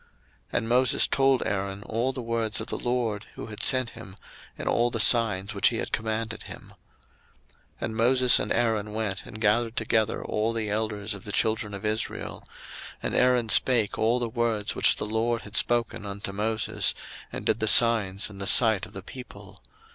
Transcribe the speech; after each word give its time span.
02:004:028 0.49 0.57
And 0.57 0.67
Moses 0.69 1.07
told 1.07 1.43
Aaron 1.45 1.83
all 1.83 2.11
the 2.11 2.23
words 2.23 2.59
of 2.59 2.65
the 2.69 2.79
LORD 2.79 3.27
who 3.35 3.45
had 3.45 3.61
sent 3.61 3.91
him, 3.91 4.15
and 4.57 4.67
all 4.67 4.89
the 4.89 4.99
signs 4.99 5.53
which 5.53 5.67
he 5.67 5.77
had 5.77 5.91
commanded 5.91 6.41
him. 6.41 6.73
02:004:029 7.75 7.81
And 7.81 7.95
Moses 7.95 8.39
and 8.39 8.51
Aaron 8.51 8.93
went 8.93 9.23
and 9.27 9.39
gathered 9.39 9.75
together 9.75 10.25
all 10.25 10.53
the 10.53 10.71
elders 10.71 11.13
of 11.13 11.23
the 11.23 11.31
children 11.31 11.75
of 11.75 11.85
Israel: 11.85 12.43
02:004:030 13.03 13.03
And 13.03 13.15
Aaron 13.15 13.49
spake 13.49 13.99
all 13.99 14.17
the 14.17 14.27
words 14.27 14.73
which 14.73 14.95
the 14.95 15.05
LORD 15.05 15.43
had 15.43 15.55
spoken 15.55 16.03
unto 16.07 16.31
Moses, 16.31 16.95
and 17.31 17.45
did 17.45 17.59
the 17.59 17.67
signs 17.67 18.27
in 18.31 18.39
the 18.39 18.47
sight 18.47 18.87
of 18.87 18.93
the 18.93 19.03
people. 19.03 19.61